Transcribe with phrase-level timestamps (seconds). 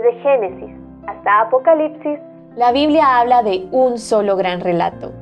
[0.00, 2.18] Desde Génesis hasta Apocalipsis,
[2.56, 5.12] la Biblia habla de un solo gran relato.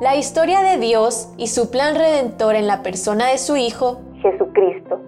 [0.00, 5.00] La historia de Dios y su plan redentor en la persona de su Hijo, Jesucristo.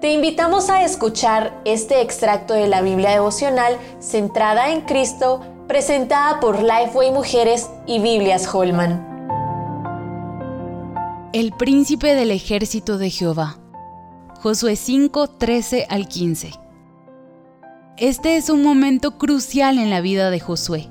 [0.00, 6.60] Te invitamos a escuchar este extracto de la Biblia devocional centrada en Cristo, presentada por
[6.60, 9.06] Lifeway Mujeres y Biblias Holman.
[11.32, 13.58] El príncipe del ejército de Jehová.
[14.40, 16.61] Josué 5, 13 al 15.
[17.98, 20.88] Este es un momento crucial en la vida de Josué.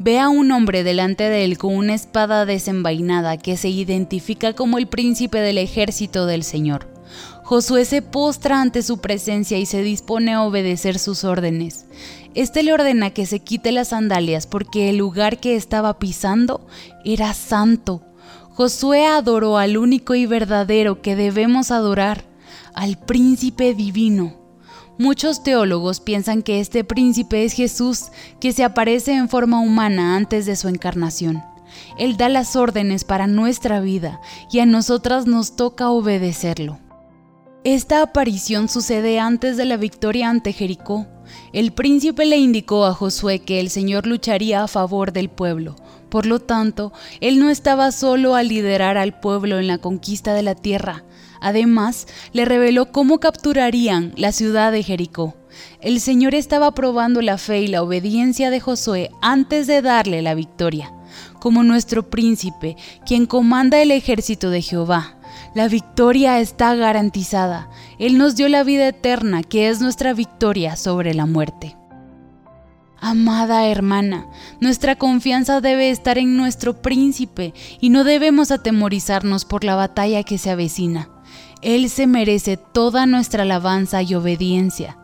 [0.00, 4.76] Ve a un hombre delante de él con una espada desenvainada que se identifica como
[4.76, 6.88] el príncipe del ejército del Señor.
[7.44, 11.86] Josué se postra ante su presencia y se dispone a obedecer sus órdenes.
[12.34, 16.66] Este le ordena que se quite las sandalias porque el lugar que estaba pisando
[17.04, 18.02] era santo.
[18.50, 22.24] Josué adoró al único y verdadero que debemos adorar,
[22.74, 24.39] al príncipe divino.
[25.00, 28.08] Muchos teólogos piensan que este príncipe es Jesús,
[28.38, 31.42] que se aparece en forma humana antes de su encarnación.
[31.98, 34.20] Él da las órdenes para nuestra vida
[34.52, 36.78] y a nosotras nos toca obedecerlo.
[37.64, 41.06] Esta aparición sucede antes de la victoria ante Jericó.
[41.54, 45.76] El príncipe le indicó a Josué que el Señor lucharía a favor del pueblo.
[46.10, 50.42] Por lo tanto, él no estaba solo a liderar al pueblo en la conquista de
[50.42, 51.04] la tierra,
[51.40, 55.34] Además, le reveló cómo capturarían la ciudad de Jericó.
[55.80, 60.34] El Señor estaba probando la fe y la obediencia de Josué antes de darle la
[60.34, 60.92] victoria.
[61.40, 65.16] Como nuestro príncipe, quien comanda el ejército de Jehová,
[65.54, 67.68] la victoria está garantizada.
[67.98, 71.79] Él nos dio la vida eterna, que es nuestra victoria sobre la muerte.
[73.02, 74.26] Amada hermana,
[74.60, 80.36] nuestra confianza debe estar en nuestro príncipe y no debemos atemorizarnos por la batalla que
[80.36, 81.08] se avecina.
[81.62, 84.98] Él se merece toda nuestra alabanza y obediencia.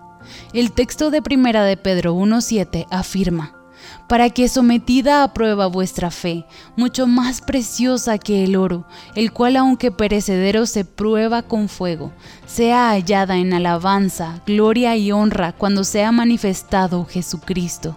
[0.53, 3.56] El texto de Primera de Pedro 1.7 afirma,
[4.09, 6.45] para que sometida a prueba vuestra fe,
[6.77, 8.85] mucho más preciosa que el oro,
[9.15, 12.13] el cual aunque perecedero se prueba con fuego,
[12.47, 17.97] sea hallada en alabanza, gloria y honra cuando sea manifestado Jesucristo.